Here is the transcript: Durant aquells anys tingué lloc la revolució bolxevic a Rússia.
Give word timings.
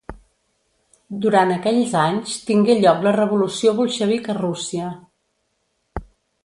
Durant 1.25 1.51
aquells 1.57 1.93
anys 2.05 2.39
tingué 2.49 2.77
lloc 2.81 3.05
la 3.09 3.15
revolució 3.19 3.75
bolxevic 3.83 4.33
a 4.33 4.37
Rússia. 4.43 4.93